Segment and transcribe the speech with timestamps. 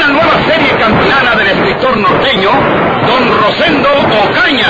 [0.00, 2.48] Una nueva serie campilana del escritor norteño,
[3.06, 3.88] Don Rosendo
[4.30, 4.66] Ocaña.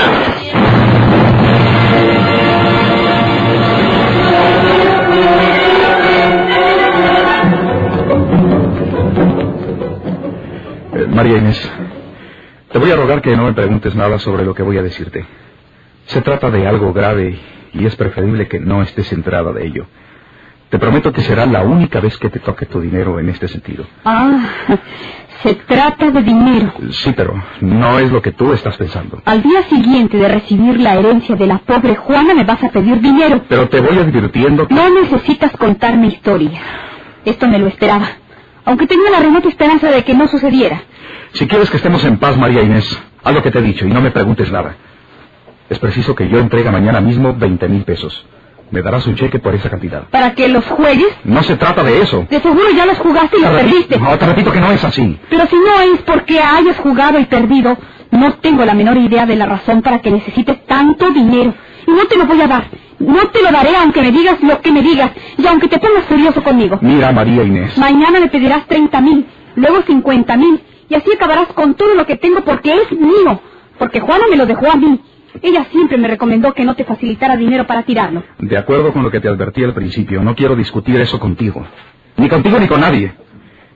[10.95, 11.71] Eh, María Inés,
[12.73, 15.25] te voy a rogar que no me preguntes nada sobre lo que voy a decirte.
[16.07, 17.39] Se trata de algo grave
[17.71, 19.87] y es preferible que no estés enterada de ello.
[20.71, 23.85] Te prometo que será la única vez que te toque tu dinero en este sentido.
[24.05, 24.39] Ah,
[25.43, 26.71] se trata de dinero.
[26.91, 29.21] Sí, pero no es lo que tú estás pensando.
[29.25, 33.01] Al día siguiente de recibir la herencia de la pobre Juana me vas a pedir
[33.01, 33.43] dinero.
[33.49, 34.73] Pero te voy advirtiendo que...
[34.73, 36.61] No necesitas contarme historia.
[37.25, 38.07] Esto me lo esperaba.
[38.63, 40.83] Aunque tenía la remota esperanza de que no sucediera.
[41.33, 43.89] Si quieres que estemos en paz, María Inés, haz lo que te he dicho y
[43.89, 44.77] no me preguntes nada.
[45.69, 48.25] Es preciso que yo entregue mañana mismo 20 mil pesos.
[48.71, 50.03] Me darás un cheque por esa cantidad.
[50.09, 51.09] ¿Para que los juegues?
[51.25, 52.25] No se trata de eso.
[52.29, 53.99] De seguro ya los jugaste y los perdiste.
[53.99, 55.19] No, te repito que no es así.
[55.29, 57.77] Pero si no es porque hayas jugado y perdido,
[58.11, 61.53] no tengo la menor idea de la razón para que necesites tanto dinero.
[61.85, 62.65] Y no te lo voy a dar.
[62.99, 66.05] No te lo daré aunque me digas lo que me digas y aunque te pongas
[66.05, 66.77] furioso conmigo.
[66.81, 67.77] Mira, María Inés.
[67.77, 69.25] Mañana me pedirás 30 mil,
[69.55, 73.41] luego 50 mil, y así acabarás con todo lo que tengo porque es mío.
[73.79, 75.01] Porque Juana me lo dejó a mí.
[75.41, 78.23] Ella siempre me recomendó que no te facilitara dinero para tirarlo.
[78.39, 81.65] De acuerdo con lo que te advertí al principio, no quiero discutir eso contigo.
[82.17, 83.13] Ni contigo ni con nadie.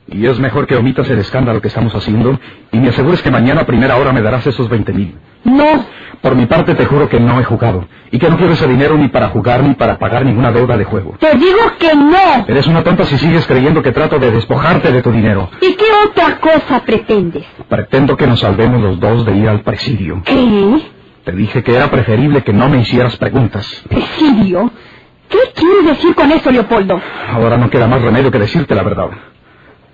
[0.08, 2.40] Y es mejor que omitas el escándalo que estamos haciendo
[2.72, 5.16] y me asegures que mañana a primera hora me darás esos 20 mil.
[5.46, 5.86] No,
[6.22, 8.98] Por mi parte te juro que no he jugado y que no quiero ese dinero
[8.98, 11.16] ni para jugar ni para pagar ninguna deuda de juego.
[11.20, 12.46] te digo que no.
[12.48, 15.50] Eres una tonta si sigues creyendo que trato de despojarte de tu dinero.
[15.62, 17.44] ¿Y qué otra cosa pretendes?
[17.68, 20.22] Pretendo que nos salvemos los dos de ir al presidio.
[20.24, 20.82] ¿Qué?
[21.26, 23.84] Te dije que era preferible que no me hicieras preguntas.
[23.90, 24.72] ¿Presidio?
[25.28, 27.02] ¿Qué quieres decir con eso, Leopoldo?
[27.30, 29.10] Ahora no queda más remedio que decirte la verdad.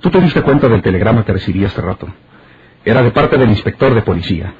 [0.01, 2.07] Tú te diste cuenta del telegrama que recibí hace rato.
[2.83, 4.53] Era de parte del inspector de policía.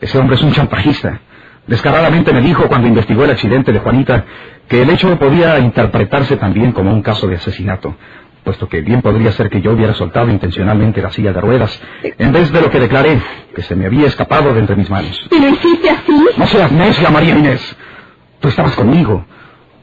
[0.00, 1.20] Ese hombre es un chantajista.
[1.66, 4.24] Descaradamente me dijo cuando investigó el accidente de Juanita
[4.66, 7.96] que el hecho podía interpretarse también como un caso de asesinato,
[8.44, 12.32] puesto que bien podría ser que yo hubiera soltado intencionalmente la silla de ruedas, en
[12.32, 13.20] vez de lo que declaré,
[13.54, 15.26] que se me había escapado de entre mis manos.
[15.30, 16.26] ¿Y lo hiciste así?
[16.36, 17.76] No seas necia, María Inés.
[18.40, 19.24] Tú estabas conmigo.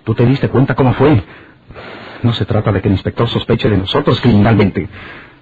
[0.03, 1.23] Tú te diste cuenta cómo fue.
[2.23, 4.87] No se trata de que el inspector sospeche de nosotros criminalmente.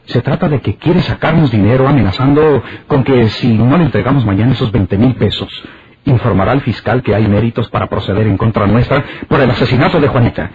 [0.06, 4.54] Se trata de que quiere sacarnos dinero amenazando con que si no le entregamos mañana
[4.54, 5.50] esos 20 mil pesos,
[6.06, 10.08] informará al fiscal que hay méritos para proceder en contra nuestra por el asesinato de
[10.08, 10.52] Juanita.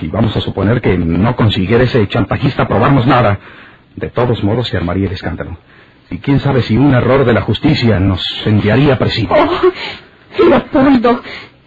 [0.00, 3.38] Y vamos a suponer que no consiguiera ese chantajista probarnos nada.
[3.94, 5.56] De todos modos se armaría el escándalo.
[6.10, 9.30] Y quién sabe si un error de la justicia nos enviaría presidio.
[9.32, 11.22] Oh, Leopoldo,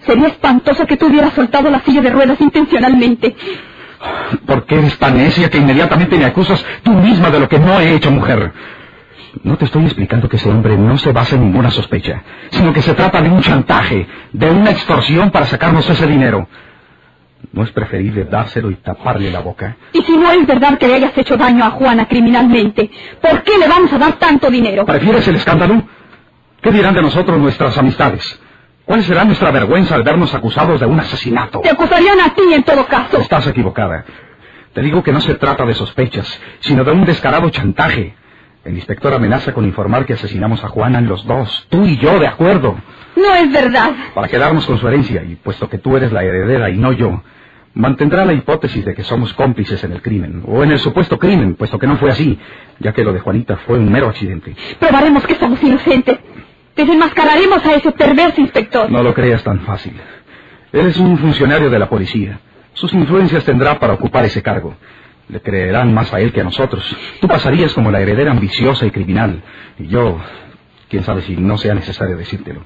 [0.05, 3.35] sería espantoso que tú hubieras soltado la silla de ruedas intencionalmente.
[4.45, 7.79] ¿Por qué eres tan necia que inmediatamente me acusas tú misma de lo que no
[7.79, 8.53] he hecho, mujer?
[9.44, 12.81] No te estoy explicando que ese hombre no se basa en ninguna sospecha, sino que
[12.81, 16.47] se trata de un chantaje, de una extorsión para sacarnos ese dinero.
[17.51, 19.78] ¿No es preferible dárselo y taparle la boca?
[19.94, 22.89] Y si no es verdad que le hayas hecho daño a Juana criminalmente,
[23.22, 24.85] ¿por qué le vamos a dar tanto dinero?
[24.85, 25.84] ¿Prefieres el escándalo?
[26.62, 28.39] ¿Qué dirán de nosotros nuestras amistades?
[28.85, 31.62] ¿Cuál será nuestra vergüenza al vernos acusados de un asesinato?
[31.62, 33.19] Te acusarían a ti en todo caso.
[33.19, 34.03] Estás equivocada.
[34.73, 38.16] Te digo que no se trata de sospechas, sino de un descarado chantaje.
[38.65, 42.27] El inspector amenaza con informar que asesinamos a Juana los dos, tú y yo, de
[42.27, 42.77] acuerdo,
[43.15, 43.91] No es verdad.
[44.13, 47.21] para quedarnos con su herencia, y puesto que tú eres la heredera y no yo,
[47.73, 51.55] mantendrá la hipótesis de que somos cómplices en el crimen, o en el supuesto crimen,
[51.55, 52.37] puesto que no fue así,
[52.79, 54.56] ya que lo de Juanita fue un mero accidente.
[54.79, 56.19] Probaremos que somos inocentes.
[56.75, 58.89] Desenmascararemos a ese perverso inspector.
[58.91, 59.94] No lo creas tan fácil.
[60.71, 62.39] Él es un funcionario de la policía.
[62.73, 64.75] Sus influencias tendrá para ocupar ese cargo.
[65.29, 66.83] Le creerán más a él que a nosotros.
[67.21, 69.41] Tú pasarías como la heredera ambiciosa y criminal.
[69.77, 70.19] Y yo,
[70.89, 72.61] quién sabe si no sea necesario decírtelo.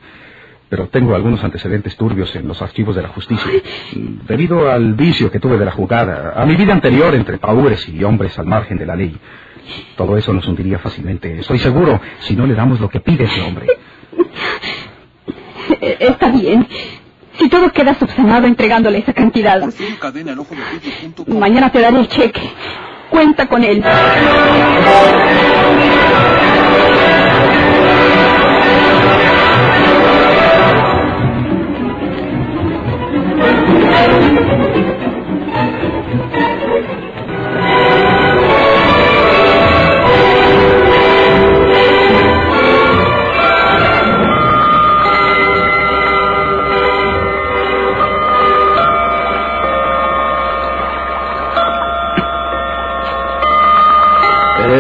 [0.70, 3.52] Pero tengo algunos antecedentes turbios en los archivos de la justicia.
[3.94, 8.04] Debido al vicio que tuve de la jugada, a mi vida anterior entre paúres y
[8.04, 9.16] hombres al margen de la ley.
[9.96, 13.42] Todo eso nos hundiría fácilmente, estoy seguro, si no le damos lo que pide ese
[13.42, 13.68] hombre.
[15.80, 16.68] Eh, Está bien.
[17.38, 19.62] Si todo queda subsanado entregándole esa cantidad.
[21.28, 22.42] Mañana te daré el cheque.
[23.10, 23.84] Cuenta con él.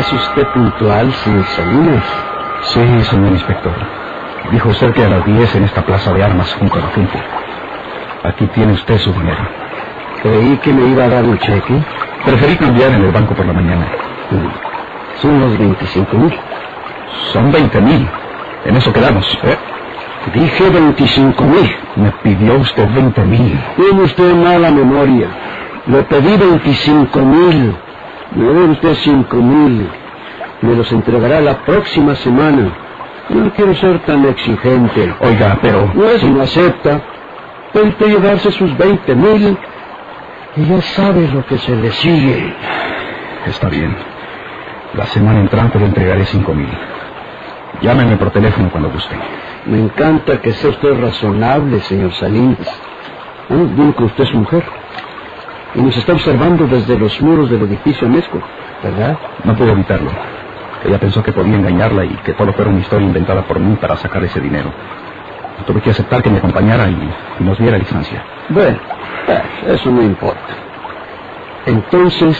[0.03, 2.03] ¿Es usted puntual, señor Salinas?
[2.63, 3.71] Sí, señor inspector.
[4.51, 7.17] Dijo usted que a las 10 en esta plaza de armas junto a la fuente.
[8.25, 9.47] Aquí tiene usted su dinero.
[10.21, 11.81] Creí que me iba a dar un cheque.
[12.25, 13.87] Preferí cambiar en el banco por la mañana.
[15.21, 16.37] Son los 25 mil.
[17.31, 18.09] Son 20 mil.
[18.65, 19.25] En eso quedamos.
[19.43, 19.57] ¿eh?
[20.33, 21.75] Dije 25 mil.
[21.95, 23.57] Me pidió usted 20 mil.
[23.77, 25.27] Tiene usted mala memoria.
[25.87, 27.77] Le pedí 25 mil.
[28.35, 29.87] Me debe usted 5 mil.
[30.61, 32.71] Me los entregará la próxima semana.
[33.29, 35.13] No quiero ser tan exigente.
[35.19, 35.91] Oiga, pero...
[35.93, 37.01] No es si no acepta.
[37.71, 39.57] Puede llevarse sus 20 mil
[40.55, 42.53] y ya sabe lo que se le sigue.
[43.47, 43.95] Está bien.
[44.93, 46.69] La semana entrante le entregaré cinco mil.
[47.81, 49.15] Llámeme por teléfono cuando guste.
[49.65, 52.67] Me encanta que sea usted razonable, señor Salinas.
[53.49, 54.63] Ah, Digo que usted es mujer.
[55.75, 58.39] Y nos está observando desde los muros del edificio Mesco,
[58.83, 59.17] ¿verdad?
[59.43, 60.11] No puedo evitarlo.
[60.85, 63.95] Ella pensó que podía engañarla y que todo fuera una historia inventada por mí para
[63.97, 64.71] sacar ese dinero.
[65.65, 67.09] Tuve que aceptar que me acompañara y,
[67.39, 68.21] y nos viera a distancia.
[68.49, 68.77] Bueno,
[69.67, 70.53] eso no importa.
[71.65, 72.37] Entonces,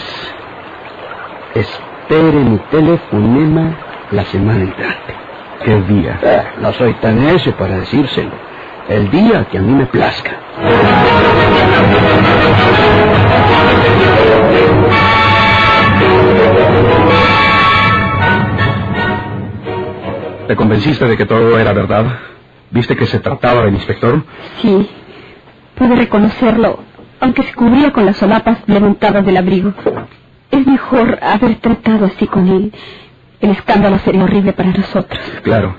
[1.54, 3.76] espere mi telefonema
[4.10, 5.14] la semana entrante.
[5.64, 6.18] ¿Qué día?
[6.22, 8.32] Eh, no soy tan ese para decírselo.
[8.88, 10.32] El día que a mí me plazca.
[20.46, 22.04] ¿Te convenciste de que todo era verdad?
[22.70, 24.22] ¿Viste que se trataba del inspector?
[24.60, 24.88] Sí,
[25.74, 26.80] pude reconocerlo,
[27.20, 29.72] aunque se cubría con las solapas levantadas del abrigo.
[30.50, 32.72] Es mejor haber tratado así con él.
[33.40, 35.20] El escándalo sería horrible para nosotros.
[35.42, 35.76] Claro.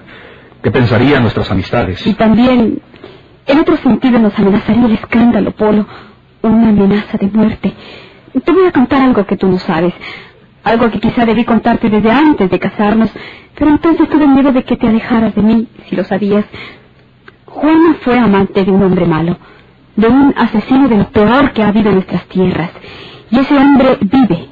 [0.66, 2.08] ¿Qué pensarían nuestras amistades?
[2.08, 2.82] Y también,
[3.46, 5.86] en otro sentido, nos amenazaría el escándalo, Polo.
[6.42, 7.72] Una amenaza de muerte.
[8.44, 9.94] Te voy a contar algo que tú no sabes.
[10.64, 13.12] Algo que quizá debí contarte desde antes de casarnos,
[13.56, 16.46] pero entonces tuve miedo de que te alejaras de mí, si lo sabías.
[17.46, 19.38] Juana fue amante de un hombre malo,
[19.96, 22.72] de un asesino de lo peor que ha habido en nuestras tierras.
[23.30, 24.48] Y ese hombre vive.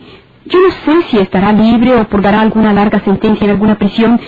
[0.46, 4.22] Yo no sé si estará libre o purgará alguna larga sentencia en alguna prisión,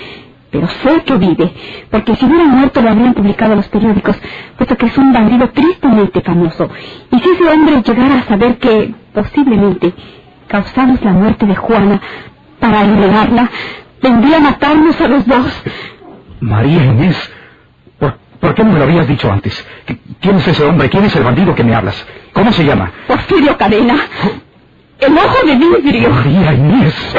[0.55, 1.53] pero sé que vive,
[1.91, 4.15] porque si hubiera muerto lo habrían publicado los periódicos,
[4.57, 6.69] puesto que es un bandido tristemente famoso.
[7.11, 9.93] Y si ese hombre llegara a saber que, posiblemente,
[10.47, 12.01] causamos la muerte de Juana
[12.61, 13.49] para enredarla,
[14.01, 15.63] vendría a matarnos a los dos.
[16.39, 17.17] María Inés,
[17.99, 19.67] ¿por, ¿por qué no me lo habías dicho antes?
[20.21, 20.89] ¿Quién es ese hombre?
[20.89, 22.07] ¿Quién es el bandido que me hablas?
[22.31, 22.93] ¿Cómo se llama?
[23.07, 23.97] Porfirio Cadena.
[25.01, 26.09] El ojo de vidrio.
[26.11, 27.15] María Inés.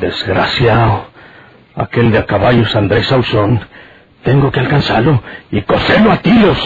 [0.00, 1.06] Desgraciado.
[1.76, 3.60] Aquel de a caballos Andrés Sauzón.
[4.22, 6.58] Tengo que alcanzarlo y coserlo a tiros.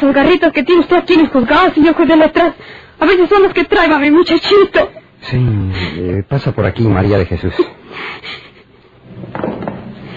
[0.00, 2.54] Esos garritos que tiene usted aquí en el juzgado, señor de letras.
[2.98, 4.90] A veces son los que traigo a mi muchachito.
[5.22, 5.38] Sí,
[5.96, 7.54] eh, pasa por aquí, María de Jesús.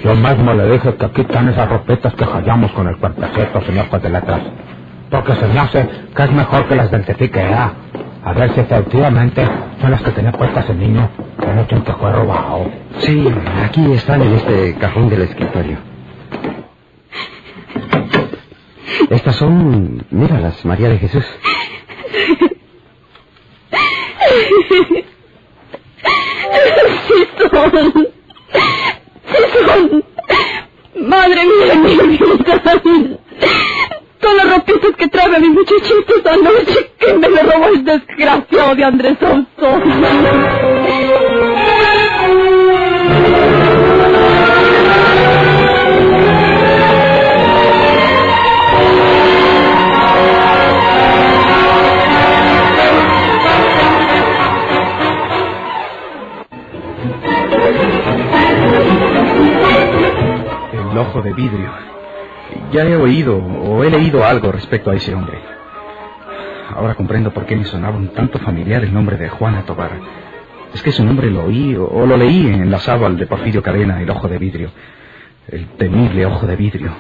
[0.03, 3.87] Lo mismo le dije que aquí están esas ropetas que hallamos con el cuerpecito, señor
[4.11, 4.41] letras.
[5.09, 7.55] Porque se me hace que es mejor que las identifique, ¿eh?
[8.25, 9.45] A ver si efectivamente
[9.81, 12.71] son las que tenía puestas el niño la noche en que fue robado.
[12.99, 13.27] Sí,
[13.63, 15.77] aquí están en este cajón del escritorio.
[19.09, 21.25] Estas son, míralas, María de Jesús.
[27.07, 28.07] Sí son.
[29.25, 30.03] Sí son.
[31.07, 31.75] Madre mía,
[34.21, 38.75] Son las ropitas que trae mi muchachito esta noche que me le robó el desgraciado
[38.75, 39.17] de Andrés
[63.03, 65.39] oído o he leído algo respecto a ese hombre.
[66.75, 69.91] Ahora comprendo por qué me sonaba un tanto familiar el nombre de Juana Tobar.
[70.73, 74.09] Es que su nombre lo oí o, lo leí enlazado al de Porfirio Cadena, el
[74.09, 74.71] ojo de vidrio.
[75.47, 76.91] El temible ojo de vidrio.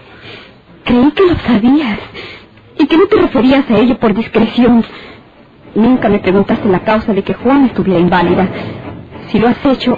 [0.83, 1.99] Creí que lo sabías
[2.77, 4.83] y que no te referías a ello por discreción.
[5.73, 8.47] Nunca me preguntaste la causa de que Juana estuviera inválida.
[9.29, 9.97] Si lo has hecho,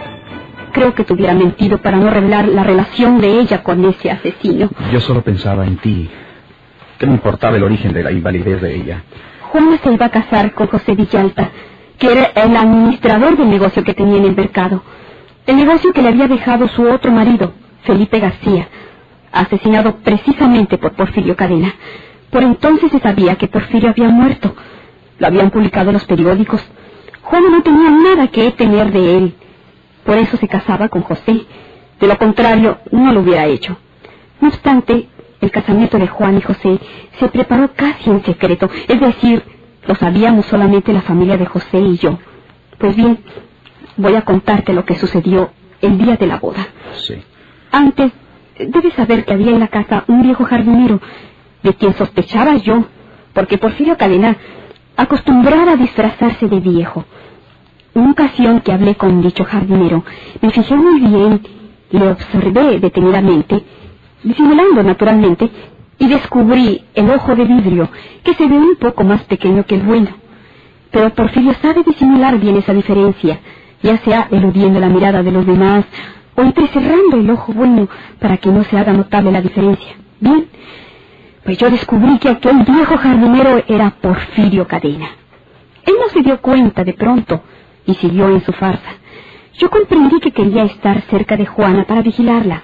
[0.75, 4.69] creo que te hubiera mentido para no revelar la relación de ella con ese asesino.
[4.91, 6.09] Yo solo pensaba en ti.
[6.99, 9.03] ¿Qué me importaba el origen de la invalidez de ella?
[9.51, 11.49] Juana se iba a casar con José Villalta,
[11.97, 14.83] que era el administrador del negocio que tenía en el mercado.
[15.47, 17.53] El negocio que le había dejado su otro marido,
[17.83, 18.67] Felipe García,
[19.31, 21.73] asesinado precisamente por Porfirio Cadena.
[22.31, 24.53] Por entonces se sabía que Porfirio había muerto.
[25.19, 26.61] Lo habían publicado los periódicos.
[27.21, 29.35] Juana no tenía nada que temer de él.
[30.05, 31.45] Por eso se casaba con José.
[31.99, 33.77] De lo contrario, no lo hubiera hecho.
[34.39, 35.09] No obstante,
[35.41, 36.79] el casamiento de Juan y José
[37.19, 39.43] se preparó casi en secreto, es decir,
[39.87, 42.17] lo sabíamos solamente la familia de José y yo.
[42.79, 43.19] Pues bien,
[43.97, 46.67] voy a contarte lo que sucedió el día de la boda.
[47.07, 47.15] Sí.
[47.71, 48.11] Antes,
[48.57, 50.99] debes saber que había en la casa un viejo jardinero,
[51.63, 52.85] de quien sospechaba yo,
[53.33, 54.37] porque Porfirio Cadena
[54.97, 57.05] acostumbraba a disfrazarse de viejo.
[57.95, 60.03] Una ocasión que hablé con dicho jardinero,
[60.41, 61.41] me fijé muy bien,
[61.91, 63.63] le observé detenidamente,
[64.21, 65.49] disimulando naturalmente,
[65.97, 67.89] y descubrí el ojo de vidrio,
[68.21, 70.09] que se ve un poco más pequeño que el bueno.
[70.91, 73.39] Pero Porfirio sabe disimular bien esa diferencia,
[73.81, 75.85] ya sea eludiendo la mirada de los demás
[76.35, 77.87] o entrecerrando el ojo bueno
[78.19, 79.95] para que no se haga notable la diferencia.
[80.19, 80.49] Bien,
[81.45, 85.07] pues yo descubrí que aquel viejo jardinero era Porfirio Cadena.
[85.85, 87.41] Él no se dio cuenta de pronto
[87.85, 88.95] y siguió en su farsa.
[89.57, 92.63] Yo comprendí que quería estar cerca de Juana para vigilarla,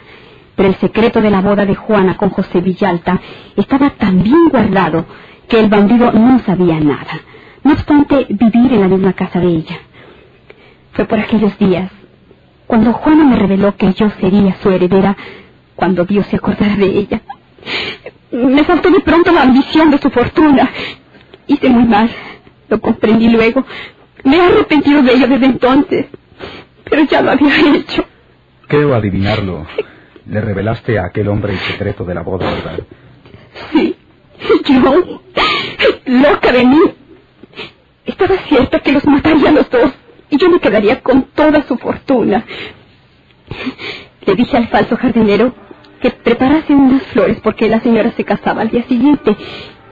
[0.56, 3.20] pero el secreto de la boda de Juana con José Villalta
[3.56, 5.06] estaba tan bien guardado
[5.48, 7.22] que el bandido no sabía nada,
[7.63, 9.80] no obstante vivir en la misma casa de ella.
[10.94, 11.92] Fue por aquellos días,
[12.68, 15.16] cuando Juana me reveló que yo sería su heredera,
[15.75, 17.22] cuando Dios se acordara de ella.
[18.32, 20.70] Me saltó de pronto la ambición de su fortuna.
[21.48, 22.10] Hice muy mal,
[22.70, 23.66] lo comprendí luego.
[24.24, 26.06] Me he arrepentido de ello desde entonces,
[26.90, 28.06] pero ya lo había hecho.
[28.68, 29.66] Creo adivinarlo.
[30.25, 32.80] Le revelaste a aquel hombre el secreto de la boda, ¿verdad?
[33.72, 33.96] Sí,
[34.66, 35.22] yo,
[36.06, 36.80] loca de mí,
[38.06, 39.92] estaba cierta que los mataría los dos
[40.30, 42.46] y yo me quedaría con toda su fortuna.
[44.25, 45.54] Le dije al falso jardinero
[46.01, 49.36] que preparase unas flores porque la señora se casaba al día siguiente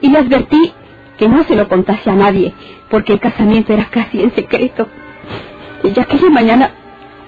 [0.00, 0.72] y le advertí
[1.20, 2.54] que no se lo contase a nadie
[2.88, 4.88] porque el casamiento era casi en secreto.
[5.84, 6.70] Y aquella mañana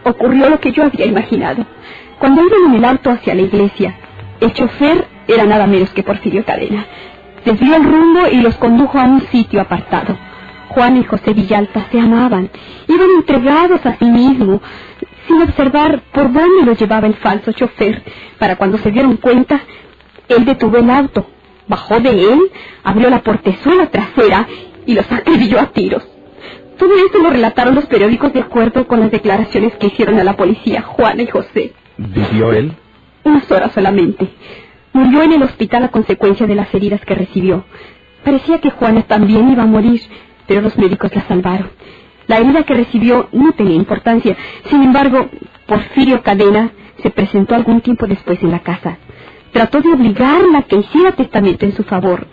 [0.03, 1.67] ocurrió lo que yo había imaginado.
[2.19, 3.95] Cuando iban en el auto hacia la iglesia,
[4.41, 6.87] el chofer era nada menos que Porfirio Cadena.
[7.45, 10.17] Desvió el rumbo y los condujo a un sitio apartado.
[10.69, 12.49] Juan y José Villalta se amaban,
[12.89, 14.63] iban entregados a sí mismos,
[15.29, 18.03] sin observar por dónde lo llevaba el falso chofer,
[18.39, 19.61] para cuando se dieron cuenta,
[20.29, 21.27] él detuvo el auto,
[21.73, 22.41] bajó de él,
[22.85, 24.47] abrió la portezuela trasera
[24.85, 26.07] y los acribilló a tiros.
[26.79, 30.37] Todo esto lo relataron los periódicos de acuerdo con las declaraciones que hicieron a la
[30.37, 31.73] policía Juana y José.
[31.97, 32.73] ¿Vivió él?
[33.25, 34.29] Unas horas solamente.
[34.93, 37.65] Murió en el hospital a consecuencia de las heridas que recibió.
[38.23, 40.03] Parecía que Juana también iba a morir,
[40.47, 41.71] pero los médicos la salvaron.
[42.27, 44.37] La herida que recibió no tenía importancia.
[44.69, 45.31] Sin embargo,
[45.67, 48.99] Porfirio Cadena se presentó algún tiempo después en la casa.
[49.53, 52.27] Trató de obligarla a que hiciera testamento en su favor.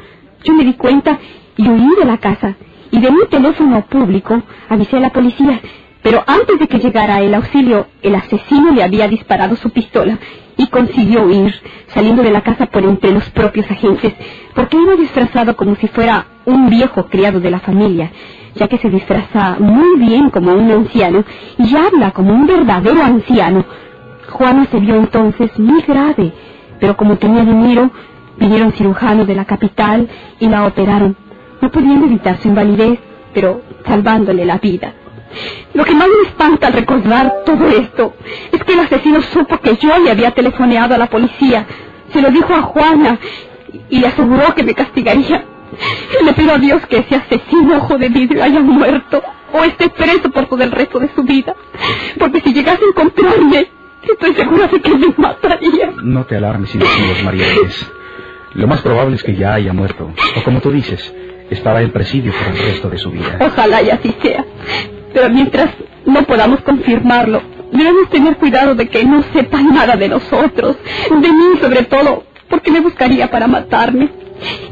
[0.44, 1.20] Yo me di cuenta
[1.58, 2.56] y huí de la casa.
[2.92, 5.60] Y de mi teléfono público avisé a la policía.
[6.02, 10.18] Pero antes de que llegara el auxilio, el asesino le había disparado su pistola
[10.58, 11.54] y consiguió huir,
[11.88, 14.14] saliendo de la casa por entre los propios agentes,
[14.56, 18.12] porque iba disfrazado como si fuera un viejo criado de la familia,
[18.56, 21.24] ya que se disfraza muy bien como un anciano
[21.58, 23.66] y habla como un verdadero anciano.
[24.30, 26.34] Juana se vio entonces muy grave,
[26.80, 27.92] pero como tenía dinero,
[28.38, 30.10] vinieron cirujanos de la capital
[30.40, 31.16] y la operaron,
[31.62, 33.00] no pudiendo evitar su invalidez,
[33.34, 34.94] pero salvándole la vida.
[35.74, 38.14] Lo que más me espanta al recordar todo esto
[38.52, 41.66] es que el asesino supo que yo le había telefoneado a la policía.
[42.12, 43.20] Se lo dijo a Juana
[43.90, 45.46] y le aseguró que me castigaría.
[46.24, 49.22] Le pido a Dios que ese asesino ojo de vidrio haya muerto
[49.54, 51.56] o esté preso por todo el resto de su vida.
[52.18, 53.68] Porque si llegase a encontrarme,
[54.04, 55.92] estoy segura de que me mataría.
[56.04, 57.92] No te alarmes, Inés María Inés.
[58.54, 60.12] Lo más probable es que ya haya muerto.
[60.38, 61.14] O como tú dices,
[61.50, 63.38] estará en presidio por el resto de su vida.
[63.40, 64.46] Ojalá y así sea.
[65.14, 65.70] Pero mientras
[66.06, 67.42] no podamos confirmarlo,
[67.72, 70.78] Debemos tener cuidado de que no sepan nada de nosotros,
[71.10, 74.10] de mí sobre todo, porque me buscaría para matarme.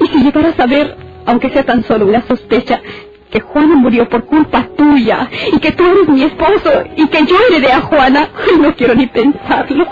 [0.01, 2.81] Y si llegara a saber, aunque sea tan solo una sospecha,
[3.29, 7.36] que Juana murió por culpa tuya y que tú eres mi esposo y que yo
[7.50, 8.29] heredé a Juana,
[8.60, 9.88] no quiero ni pensarlo.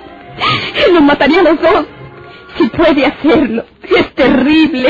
[0.93, 1.85] Nos mataría a los dos.
[2.57, 3.65] Si puede hacerlo.
[3.83, 4.89] Es terrible.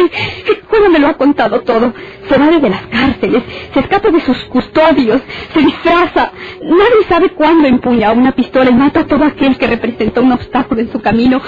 [0.69, 1.93] Juana me lo ha contado todo.
[2.29, 5.21] Se va de las cárceles, se escapa de sus custodios,
[5.53, 6.31] se disfraza.
[6.61, 10.81] Nadie sabe cuándo empuña una pistola y mata a todo aquel que representa un obstáculo
[10.81, 11.41] en su camino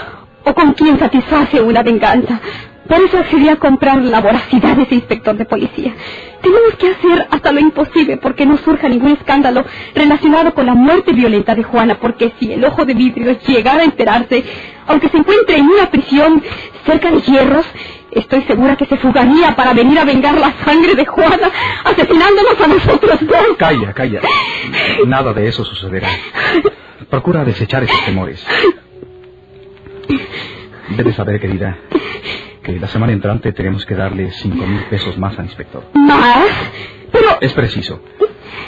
[0.43, 2.39] o con quien satisface una venganza.
[2.87, 5.93] Por eso accedí a comprar la voracidad de ese inspector de policía.
[6.41, 9.65] Tenemos que hacer hasta lo imposible porque no surja ningún escándalo
[9.95, 13.85] relacionado con la muerte violenta de Juana, porque si el ojo de vidrio llegara a
[13.85, 14.43] enterarse,
[14.87, 16.43] aunque se encuentre en una prisión
[16.85, 17.65] cerca de hierros,
[18.11, 21.51] estoy segura que se fugaría para venir a vengar la sangre de Juana,
[21.83, 23.57] asesinándonos a nosotros dos.
[23.57, 24.21] Calla, calla.
[25.05, 26.09] Nada de eso sucederá.
[27.09, 28.45] Procura desechar esos temores.
[30.95, 31.77] Debes saber, querida,
[32.67, 35.85] que la semana entrante tenemos que darle cinco mil pesos más al inspector.
[35.93, 36.47] ¿Más?
[37.13, 37.37] Pero...
[37.39, 38.01] Es preciso.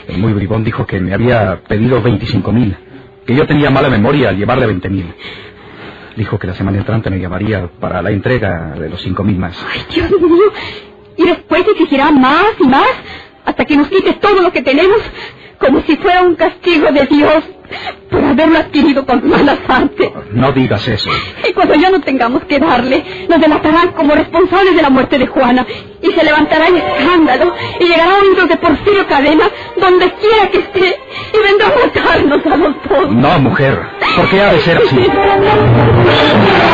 [0.07, 2.77] El muy bribón dijo que me había pedido veinticinco mil,
[3.25, 5.13] que yo tenía mala memoria al llevarle veinte mil.
[6.15, 9.57] Dijo que la semana entrante me llamaría para la entrega de los cinco mil más.
[9.69, 10.53] Ay, Dios mío.
[11.17, 12.89] Y después exigirá más y más
[13.43, 15.01] hasta que nos quite todo lo que tenemos,
[15.59, 17.43] como si fuera un castigo de Dios
[18.09, 20.11] por haberlo adquirido con mala suerte.
[20.31, 21.09] No digas eso.
[21.47, 25.27] Y cuando ya no tengamos que darle, nos delatarán como responsables de la muerte de
[25.27, 25.65] Juana.
[26.01, 29.45] Y se levantará el escándalo y llegará a oídos de Porfirio Cadena,
[29.79, 30.99] donde quiera que esté,
[31.33, 33.11] y vendrá a matarnos a los dos.
[33.11, 33.79] No, mujer.
[34.15, 34.97] ¿Por qué ha de ser así?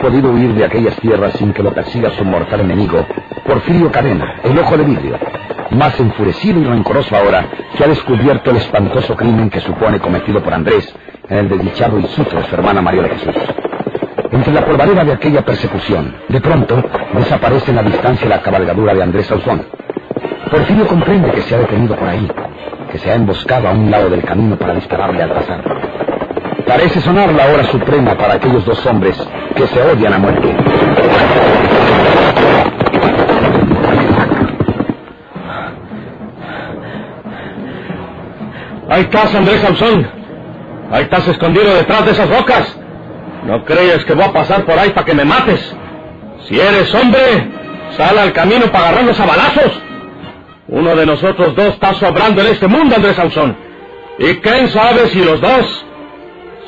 [0.00, 3.06] podido huir de aquellas tierras sin que lo persiga su mortal enemigo,
[3.46, 5.18] Porfirio Cadena, el ojo de vidrio,
[5.70, 10.54] más enfurecido y rencoroso ahora que ha descubierto el espantoso crimen que supone cometido por
[10.54, 10.92] Andrés
[11.28, 13.34] en el desdichado insulto de su hermana María de Jesús.
[14.32, 16.82] Entre la polvareda de aquella persecución, de pronto
[17.14, 19.66] desaparece en la distancia la cabalgadura de Andrés Ausón.
[20.50, 22.28] Porfirio comprende que se ha detenido por ahí,
[22.90, 26.09] que se ha emboscado a un lado del camino para dispararle al pasar.
[26.70, 29.16] Parece sonar la hora suprema para aquellos dos hombres
[29.56, 30.54] que se odian a muerte.
[38.88, 40.08] Ahí estás, Andrés Sansón.
[40.92, 42.78] Ahí estás escondido detrás de esas rocas.
[43.46, 45.74] No crees que voy a pasar por ahí para que me mates.
[46.46, 47.50] Si eres hombre,
[47.96, 49.82] sal al camino para agarrarnos a balazos.
[50.68, 53.56] Uno de nosotros dos está sobrando en este mundo, Andrés Sansón.
[54.20, 55.86] Y quién sabe si los dos.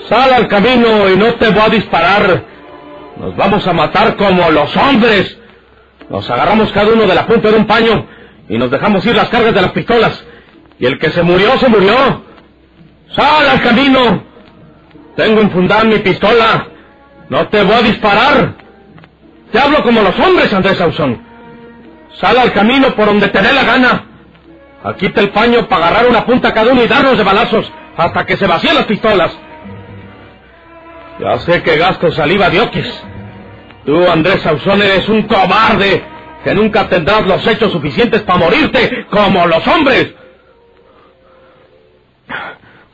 [0.08, 2.44] Sal al camino y no te voy a disparar.
[3.16, 5.38] Nos vamos a matar como los hombres.
[6.08, 8.06] Nos agarramos cada uno de la punta de un paño
[8.48, 10.24] y nos dejamos ir las cargas de las pistolas.
[10.78, 12.22] Y el que se murió, se murió.
[13.14, 14.24] Sal al camino.
[15.16, 16.66] Tengo enfundada mi pistola.
[17.28, 18.54] No te voy a disparar.
[19.52, 21.22] Te hablo como los hombres, Andrés Sansón.
[22.14, 24.04] Sal al camino por donde te dé la gana.
[24.84, 28.26] Aquí te el paño para agarrar una punta cada uno y darnos de balazos hasta
[28.26, 29.36] que se vacíen las pistolas.
[31.22, 32.58] Ya sé que gasto saliva de.
[33.86, 36.02] Tú, Andrés Sausón, eres un cobarde
[36.42, 40.14] que nunca tendrás los hechos suficientes para morirte como los hombres.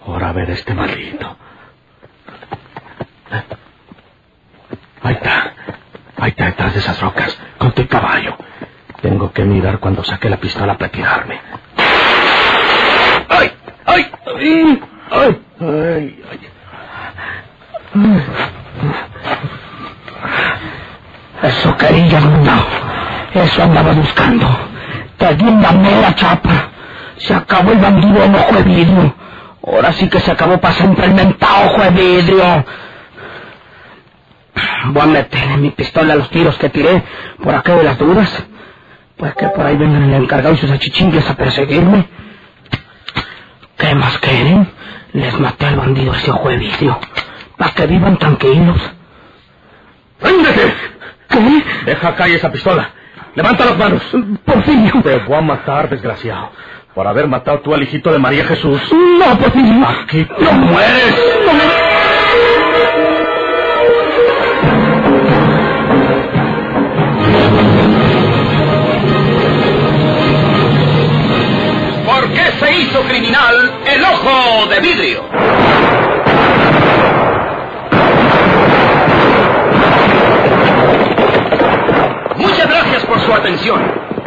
[0.06, 1.36] Ahora a ver este maldito.
[5.02, 5.54] Ahí está.
[6.18, 8.36] Ahí está detrás de esas rocas, con tu caballo.
[9.00, 11.40] Tengo que mirar cuando saque la pistola para tirarme.
[13.28, 13.52] ¡Ay!
[13.86, 14.10] ¡Ay!
[15.10, 15.42] ¡Ay!
[15.60, 16.18] ay.
[21.98, 23.42] Eso quería, no.
[23.42, 24.46] Eso andaba buscando.
[25.16, 26.70] Te di una mera chapa.
[27.16, 29.14] Se acabó el bandido en ojo de vidrio.
[29.66, 32.64] Ahora sí que se acabó para siempre el mentado ojo de vidrio.
[34.86, 37.02] Voy a meterle mi pistola los tiros que tiré
[37.42, 38.44] por acá de las dudas.
[39.16, 42.06] Pues que por ahí vengan el encargado y sus achichincles a perseguirme.
[43.76, 44.70] ¿Qué más quieren?
[45.12, 46.98] Les maté al bandido ese ojo de vidrio.
[47.56, 48.78] Para que vivan tranquilos.
[50.20, 50.74] ¡Préndete!
[51.84, 52.90] Deja caer esa pistola.
[53.34, 54.02] Levanta las manos.
[54.10, 55.02] Por Porfirio.
[55.02, 56.50] Te voy a matar, desgraciado.
[56.94, 58.80] Por haber matado tú al hijito de María Jesús.
[58.92, 59.86] No, Porfirio.
[59.86, 60.52] Aquí no.
[60.52, 61.14] mueres.
[72.04, 75.67] ¿Por qué se hizo criminal el ojo de vidrio?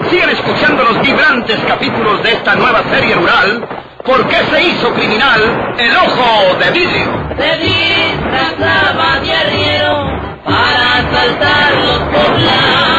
[0.09, 3.67] Sigan escuchando los vibrantes capítulos de esta nueva serie rural.
[4.03, 7.11] ¿Por qué se hizo criminal el ojo de vidrio?
[7.37, 9.35] Se disfrazaba de
[10.43, 12.91] para asaltar los poblados.